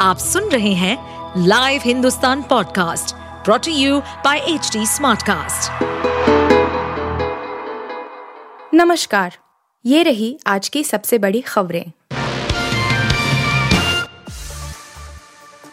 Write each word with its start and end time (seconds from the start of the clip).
आप 0.00 0.18
सुन 0.18 0.44
रहे 0.44 0.72
हैं 0.72 1.42
live 1.46 1.80
Hindustan 1.84 2.42
podcast 2.42 3.14
brought to 3.44 3.72
you 3.72 3.98
by 4.00 4.38
H 4.38 4.70
smartcast. 4.76 5.82
नमस्कार, 8.74 9.36
ये 9.84 10.02
रही 10.02 10.38
आज 10.46 10.68
की 10.68 10.84
सबसे 10.84 11.18
बड़ी 11.18 11.40
खबरें। 11.40 11.92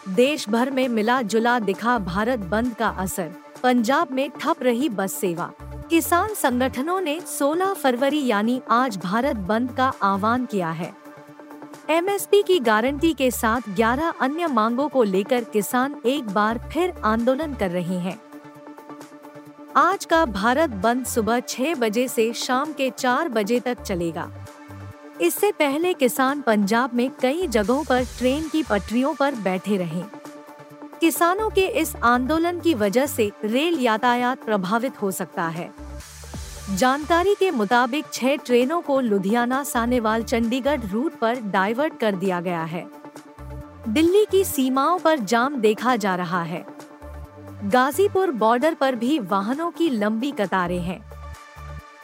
देश 0.08 0.48
भर 0.48 0.70
में 0.70 0.88
मिला 0.88 1.22
जुला 1.22 1.58
दिखा 1.58 1.98
भारत 1.98 2.38
बंद 2.38 2.74
का 2.74 2.88
असर, 2.88 3.32
पंजाब 3.62 4.12
में 4.12 4.30
ठप 4.30 4.62
रही 4.62 4.88
बस 4.88 5.12
सेवा। 5.12 5.50
किसान 5.90 6.34
संगठनों 6.34 7.00
ने 7.00 7.20
16 7.20 7.74
फरवरी 7.74 8.26
यानी 8.26 8.60
आज 8.70 8.96
भारत 8.96 9.36
बंद 9.36 9.70
का 9.70 9.92
आह्वान 10.02 10.46
किया 10.46 10.70
है। 10.70 11.07
एमएसपी 11.90 12.42
की 12.42 12.58
गारंटी 12.58 13.12
के 13.14 13.30
साथ 13.30 13.60
11 13.68 14.12
अन्य 14.20 14.46
मांगों 14.46 14.88
को 14.88 15.02
लेकर 15.02 15.44
किसान 15.44 15.96
एक 16.06 16.26
बार 16.26 16.58
फिर 16.72 16.92
आंदोलन 17.04 17.54
कर 17.54 17.70
रहे 17.70 17.98
हैं। 17.98 18.20
आज 19.76 20.04
का 20.04 20.24
भारत 20.24 20.70
बंद 20.70 21.06
सुबह 21.06 21.40
6 21.40 21.74
बजे 21.74 22.08
से 22.08 22.32
शाम 22.32 22.72
के 22.72 22.90
4 22.90 23.28
बजे 23.28 23.60
तक 23.60 23.82
चलेगा। 23.82 24.30
इससे 25.20 25.52
पहले 25.52 25.94
किसान 25.94 26.40
पंजाब 26.40 26.94
में 26.94 27.10
कई 27.20 27.46
जगहों 27.46 27.84
पर 27.84 28.04
ट्रेन 28.04 28.48
की 28.48 28.62
पटरियों 28.62 29.14
पर 29.14 29.34
बैठे 29.34 29.76
रहे। 29.76 30.02
किसानों 31.00 31.50
के 31.50 31.66
इस 31.66 31.96
आंदोलन 31.96 32.60
की 32.60 32.74
वजह 32.74 33.06
से 33.06 33.32
रेल 33.44 33.80
यातायात 33.80 34.44
प्रभावित 34.44 35.02
हो 35.02 35.10
सकता 35.10 35.48
है। 35.48 35.87
जानकारी 36.68 37.34
के 37.34 37.50
मुताबिक 37.50 38.04
छह 38.12 38.34
ट्रेनों 38.36 38.80
को 38.80 38.98
लुधियाना 39.00 39.62
सानेवाल 39.64 40.22
चंडीगढ़ 40.22 40.80
रूट 40.82 41.14
पर 41.14 41.40
डाइवर्ट 41.42 41.98
कर 42.00 42.16
दिया 42.16 42.40
गया 42.40 42.62
है। 42.62 42.84
दिल्ली 43.88 44.24
की 44.30 44.42
सीमाओं 44.44 44.98
पर 44.98 45.18
जाम 45.18 45.56
देखा 45.60 45.96
जा 45.96 46.14
रहा 46.14 46.42
है। 46.42 46.64
गाजीपुर 47.64 48.30
बॉर्डर 48.32 48.74
पर 48.74 48.94
भी 48.94 49.18
वाहनों 49.18 49.70
की 49.70 49.88
लंबी 49.90 50.30
कतारें 50.30 50.80
हैं। 50.80 51.00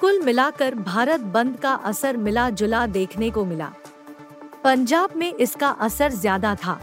कुल 0.01 0.21
मिलाकर 0.23 0.75
भारत 0.75 1.21
बंद 1.21 1.57
का 1.57 1.75
असर 1.85 2.17
मिला 2.17 2.49
जुला 2.51 2.87
देखने 2.87 3.31
को 3.31 3.45
मिला। 3.45 3.73
पंजाब 4.65 5.17
में 5.17 5.33
इसका 5.33 5.69
असर 5.69 6.13
ज़्यादा 6.13 6.55
था। 6.55 6.81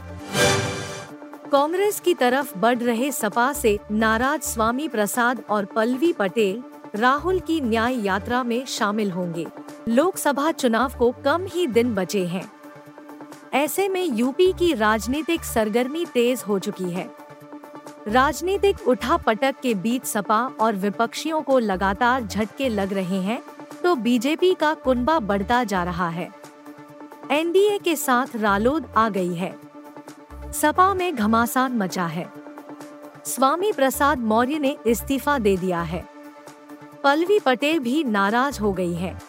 कांग्रेस 1.51 1.99
की 1.99 2.13
तरफ़ 2.13 2.57
बढ़ 2.57 2.77
रहे 2.77 3.11
सपा 3.11 3.53
से 3.53 3.79
नाराज़ 3.91 4.41
स्वामी 4.41 4.87
प्रसाद 4.87 5.43
और 5.49 5.65
पल्लवी 5.65 6.13
पटेल 6.13 6.61
राहुल 6.95 7.39
की 7.39 7.59
न्याय 7.61 7.99
यात्रा 8.05 8.43
में 8.43 8.65
शामिल 8.65 9.11
होंगे। 9.11 9.45
लोकसभा 9.87 10.51
चुनाव 10.51 10.93
को 10.99 11.11
कम 11.25 11.45
ही 11.45 11.67
दिन 11.67 11.93
बचे 11.95 12.25
हैं। 12.25 12.51
ऐसे 13.53 13.87
में 13.89 14.03
यूपी 14.03 14.51
की 14.53 14.73
राजनीतिक 14.73 15.43
सरगर्मी 15.43 16.05
तेज 16.05 16.43
हो 16.47 16.59
चुकी 16.59 16.89
है। 16.91 17.09
राजनीतिक 18.07 18.87
उठा 18.87 19.17
पटक 19.17 19.55
के 19.63 19.73
बीच 19.73 20.05
सपा 20.05 20.41
और 20.59 20.75
विपक्षियों 20.75 21.41
को 21.41 21.59
लगातार 21.59 22.23
झटके 22.23 22.69
लग 22.69 22.93
रहे 22.93 23.21
हैं 23.21 23.41
तो 23.83 23.95
बीजेपी 23.95 24.53
का 24.53 24.73
कुनबा 24.73 25.19
बढ़ता 25.19 25.63
जा 25.63 25.83
रहा 25.83 26.09
है। 26.09 26.29
एनडीए 27.31 27.77
के 27.77 27.95
साथ 27.95 28.35
रालोद 28.35 28.93
आ 28.97 29.09
गई 29.09 29.33
है। 29.33 29.55
सपा 30.51 30.93
में 30.93 31.15
घमासान 31.15 31.77
मचा 31.77 32.05
है। 32.05 32.29
स्वामी 33.25 33.71
प्रसाद 33.71 34.19
मौर्य 34.19 34.59
ने 34.59 34.77
इस्तीफा 34.87 35.37
दे 35.39 35.57
दिया 35.57 35.81
है। 35.81 36.05
पल्लवी 37.03 37.39
पटेल 37.39 37.79
भी 37.79 38.03
नाराज़ 38.03 38.59
हो 38.59 38.73
गई 38.73 38.93
है। 38.93 39.21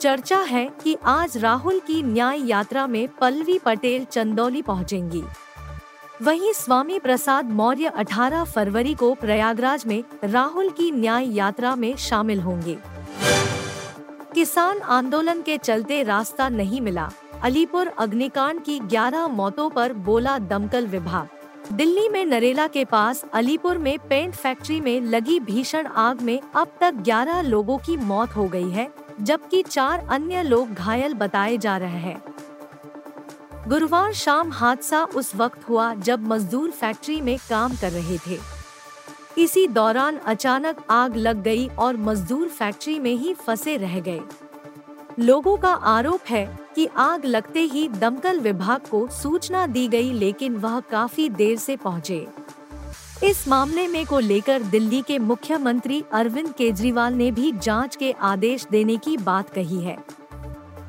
चर्चा 0.00 0.38
है 0.38 0.70
कि 0.84 0.96
आज 1.04 1.36
राहुल 1.36 1.80
की 1.80 2.02
न्याय 2.02 2.48
यात्रा 2.48 2.86
में 2.86 3.08
पल्लवी 3.08 3.58
पटेल 3.58 4.04
चंदौली 4.04 4.62
पहुंचेंगी। 4.62 5.22
वहीं 6.22 6.52
स्वामी 6.52 6.98
प्रसाद 6.98 7.50
मौर्य 7.50 7.86
18 7.86 8.44
फरवरी 8.44 8.94
को 8.94 9.14
प्रयागराज 9.14 9.86
में 9.86 10.04
राहुल 10.24 10.68
की 10.68 10.90
न्याय 10.90 11.36
यात्रा 11.36 11.76
में 11.76 11.96
शामिल 11.96 12.40
होंगे। 12.40 12.78
किसान 14.34 14.78
आंदोलन 14.78 15.42
के 15.42 15.58
चलते 15.58 16.02
रास्ता 16.02 16.48
नहीं 16.48 16.80
मिला। 16.80 17.10
अलीपुर 17.42 17.86
अग्निकांड 17.88 18.62
की 18.62 18.78
11 18.78 19.26
मौतों 19.28 19.70
पर 19.70 19.92
बोला 19.92 20.38
दमकल 20.38 20.86
विभाग। 20.86 21.28
दिल्ली 21.72 22.08
में 22.08 22.24
नरेला 22.24 22.66
के 22.66 22.84
पास 22.84 23.24
अलीपुर 23.32 23.78
में 23.78 23.98
पेंट 23.98 24.34
फैक्ट्री 24.34 24.80
में 24.80 25.00
लगी 25.00 25.40
भीषण 25.40 25.86
आग 25.86 26.20
में 26.20 26.40
अब 26.54 26.68
तक 26.80 26.94
11 27.06 27.42
लोगों 27.42 27.78
की 27.78 27.96
मौत 27.96 28.36
हो 28.36 28.46
गई 28.48 28.70
है, 28.70 28.88
जबकि 29.20 29.62
चार 29.62 30.06
अन्य 30.10 30.42
लोग 30.42 30.72
घायल 30.74 31.14
बताए 31.14 31.58
जा 31.58 31.76
रहे 31.76 31.98
हैं। 31.98 32.22
गुरुवार 33.68 34.12
शाम 34.12 34.52
हादसा 34.52 35.04
उस 35.04 35.34
वक्त 35.36 35.68
हुआ 35.68 35.94
जब 35.94 36.26
मजदूर 36.28 36.70
फैक्ट्री 36.70 37.20
में 37.20 37.36
काम 37.50 37.76
कर 37.76 37.92
रहे 37.92 38.18
थे। 38.18 38.38
इसी 39.38 39.66
दौरान 39.66 40.16
अचानक 40.16 40.84
आग 40.90 41.16
लग 41.16 41.42
गई 41.42 41.68
और 41.68 41.96
मजदूर 41.96 42.48
फैक्ट्री 42.48 42.98
में 42.98 43.14
ही 43.14 43.34
फंसे 43.34 43.76
रह 43.76 44.00
गए। 44.00 44.20
लोगों 45.18 45.56
का 45.56 45.68
आरोप 45.68 46.20
है 46.28 46.44
कि 46.74 46.86
आग 46.96 47.24
लगते 47.24 47.60
ही 47.60 47.88
दमकल 47.88 48.38
विभाग 48.40 48.80
को 48.80 49.06
सूचना 49.12 49.66
दी 49.66 49.86
गई, 49.88 50.12
लेकिन 50.12 50.56
वह 50.56 50.78
काफ़ी 50.80 51.28
देर 51.28 51.56
से 51.58 51.76
पहुँचे। 51.76 52.26
इस 53.24 53.46
मामले 53.48 53.86
में 53.88 54.04
को 54.06 54.18
लेकर 54.18 54.62
दिल्ली 54.62 55.00
के 55.02 55.18
मुख्यमंत्री 55.18 56.02
अरविंद 56.12 56.52
केजरीवाल 56.52 57.14
ने 57.14 57.30
भी 57.30 57.50
जाँच 57.52 57.96
के 57.96 58.12
आदेश 58.12 58.66
देने 58.70 58.96
की 58.96 59.16
बात 59.16 59.50
कही 59.50 59.80
है 59.80 59.96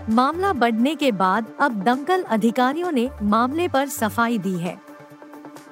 मामला 0.09 0.53
बढ़ने 0.53 0.95
के 0.95 1.11
बाद 1.11 1.53
अब 1.59 1.83
दमकल 1.83 2.23
अधिकारियों 2.23 2.91
ने 2.91 3.09
मामले 3.21 3.67
पर 3.67 3.87
सफ़ाई 3.87 4.37
दी 4.37 4.57
है 4.57 4.77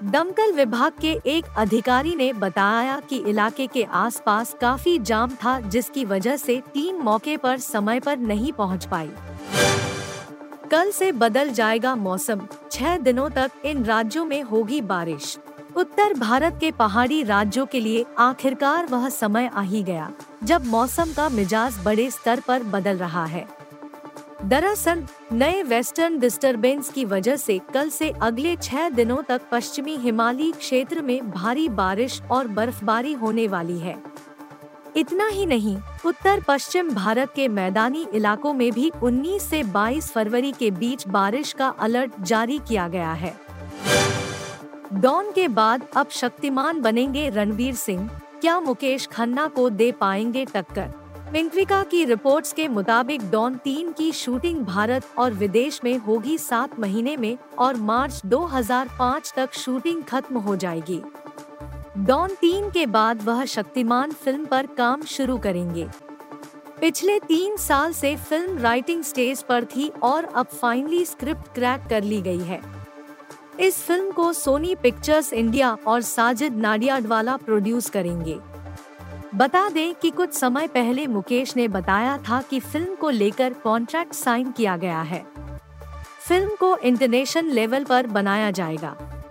दमकल 0.04 0.52
विभाग 0.52 0.92
के 1.02 1.12
एक 1.26 1.46
अधिकारी 1.58 2.14
ने 2.16 2.32
बताया 2.34 3.00
कि 3.00 3.18
इलाके 3.20 3.66
के 3.68 3.84
आसपास 3.84 4.56
काफ़ी 4.62 4.98
जाम 5.00 5.32
था, 5.36 5.60
जिसकी 5.60 6.04
वजह 6.06 6.36
से 6.38 6.62
टीम 6.74 7.02
मौके 7.04 7.38
पर 7.38 7.58
समय 7.58 8.00
पर 8.00 8.18
नहीं 8.18 8.52
पहुँच 8.54 8.86
पाई। 8.86 9.10
कल 10.72 10.92
से 10.92 11.12
बदल 11.12 11.50
जाएगा 11.50 11.96
मौसम। 11.96 12.48
छह 12.72 12.98
दिनों 12.98 13.30
तक 13.30 13.52
इन 13.66 13.84
राज्यों 13.86 14.26
में 14.26 14.42
होगी 14.44 14.82
बारिश। 14.84 15.38
उत्तर 15.76 16.14
भारत 16.14 16.58
के 16.60 16.72
पहाड़ी 16.72 17.24
राज्यों 17.24 17.66
के 17.66 17.80
लिए 17.80 18.06
आखिरकार 18.20 18.86
वह 18.86 19.10
समय 19.10 19.50
आ 19.54 19.62
ही 19.62 19.84
गया, 19.84 20.12
जब 20.44 20.66
मौसम 20.66 21.14
का 21.14 21.30
मिजाज 21.30 21.84
बड़े 21.86 22.10
स्तर 22.12 22.40
पर 22.40 22.64
बदल 22.64 22.98
रहा 22.98 23.26
है। 23.26 23.48
दरअसल, 24.48 25.04
नए 25.32 25.64
वेस्टर्न 25.64 26.20
डिस्टरबेंस 26.20 26.90
की 26.90 27.06
वजह 27.06 27.36
से 27.36 27.62
कल 27.74 27.90
से 27.90 28.14
अगले 28.22 28.56
छह 28.56 28.90
दिनों 28.90 29.24
तक 29.24 29.42
पश्चिमी 29.52 29.96
हिमालयी 29.96 30.52
क्षेत्र 30.52 31.02
में 31.02 31.32
भारी 31.32 31.70
बारिश 31.70 32.22
और 32.32 32.48
बर्फबारी 32.48 33.14
होने 33.14 33.48
वाली 33.48 33.80
है। 33.80 34.04
इतना 34.98 35.28
ही 35.28 35.46
नहीं 35.46 35.78
उत्तर 36.06 36.44
पश्चिम 36.48 36.90
भारत 36.90 37.34
के 37.36 37.48
मैदानी 37.48 38.08
इलाकों 38.14 38.54
में 38.54 38.72
भी 38.72 38.92
19 39.04 39.42
से 39.42 39.64
22 39.64 40.12
फरवरी 40.12 40.52
के 40.52 40.72
बीच 40.72 41.08
बारिश 41.08 41.54
का 41.54 41.68
अलर्ट 41.68 42.12
जारी 42.22 42.60
किया 42.68 42.88
गया 42.88 43.14
है। 43.14 43.40
डॉन 44.94 45.32
के 45.32 45.48
बाद 45.48 45.88
अब 45.96 46.10
शक्तिमान 46.10 46.82
बनेंगे 46.82 47.30
रणवीर 47.30 47.76
सिंह, 47.76 48.10
क्या 48.42 48.60
मुकेश 48.60 49.08
खन्ना 49.08 49.48
को 49.48 49.70
दे 49.70 49.92
पाएँगे 49.92 50.46
टक्कर? 50.46 51.07
मिंक्विका 51.34 51.84
की 51.84 52.04
रिपोर्ट्स 52.06 52.54
के 52.54 52.68
मुताबिक 52.68 53.30
डॉन 53.32 53.56
तीन 53.56 53.92
की 53.92 54.12
शूटिंग 54.12 54.60
भारत 54.66 55.06
और 55.18 55.34
विदेश 55.34 55.80
में 55.84 55.98
होगी 55.98 56.38
सात 56.38 56.80
महीने 56.80 57.18
में 57.18 57.38
और 57.58 57.76
मार्च 57.76 58.22
2005 58.26 59.34
तक 59.36 59.54
शूटिंग 59.54 60.04
खत्म 60.04 60.38
हो 60.38 60.56
जाएगी। 60.56 61.02
डॉन 61.98 62.36
तीन 62.42 62.70
के 62.70 62.86
बाद 62.86 63.24
वह 63.24 63.46
शक्तिमान 63.46 64.12
फ़िल्म 64.12 64.46
पर 64.46 64.66
काम 64.68 65.02
शुरू 65.02 65.38
करेंगे। 65.38 65.88
पिछले 66.82 67.20
तीन 67.20 67.58
साल 67.58 67.94
से 67.94 68.16
फ़िल्म 68.16 68.58
राइटिंग 68.58 69.04
स्टेज 69.04 69.44
पर 69.44 69.66
थी 69.66 69.92
और 70.04 70.26
अब 70.26 70.46
फाइनली 70.46 71.06
स्क्रिप्ट 71.06 71.54
क्रैक 71.56 71.88
कर 71.90 72.04
ली 72.04 72.22
गई 72.22 72.44
है। 72.44 72.62
इस 73.60 73.84
फ़िल्म 73.84 74.12
को 74.12 74.34
सोनी 74.34 74.76
पिक्चर्स 74.76 75.34
इंडिया 75.34 75.78
और 75.88 76.02
साजिद 76.02 76.58
नाडियाडवाला 76.58 77.38
प्रोड्यूस 77.38 77.90
करेंगे। 77.90 78.40
बता 79.36 79.70
दें 79.70 79.96
कि 79.96 80.10
कुछ 80.10 80.34
समय 80.34 80.68
पहले 80.68 81.08
मुकेश 81.08 81.56
ने 81.56 81.68
बताया 81.68 82.18
था 82.18 82.42
कि 82.42 82.60
फ़िल्म 82.60 82.96
को 82.96 83.10
लेकर 83.10 83.54
कॉन्ट्रैक्ट 83.54 84.14
साइन 84.14 84.52
किया 84.52 84.78
गया 84.78 85.02
है। 85.02 85.26
फ़िल्म 86.28 86.50
को 86.60 86.78
इंटरनेशनल 86.78 87.46
लेवल 87.46 87.84
पर 87.84 88.08
बनाया 88.08 88.52
जाएगा। 88.52 89.24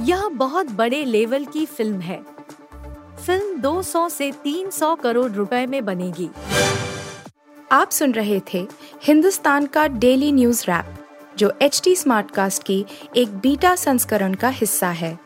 यह 0.00 0.28
बहुत 0.28 0.70
बड़े 0.70 1.04
लेवल 1.04 1.44
की 1.44 1.66
फ़िल्म 1.66 2.00
है। 2.00 2.22
फ़िल्म 3.26 3.60
200 3.60 4.08
से 4.08 4.32
300 4.32 4.94
करोड़ 4.94 5.32
रुपए 5.32 5.66
में 5.66 5.84
बनेगी। 5.84 6.30
आप 7.72 7.90
सुन 7.90 8.12
रहे 8.12 8.40
थे 8.54 8.68
हिंदुस्तान 9.02 9.66
का 9.66 9.86
डेली 9.86 10.32
न्यूज़ 10.32 10.64
रैप 10.64 10.94
जो 11.38 11.52
एच 11.62 11.80
टी 11.84 11.96
स्मार्ट 11.96 12.30
कास्ट 12.30 12.62
की 12.62 12.86
एक 13.16 13.28
बीटा 13.28 13.76
संस्करण 13.76 14.34
का 14.34 14.48
हिस्सा 14.48 14.88
है। 14.88 15.25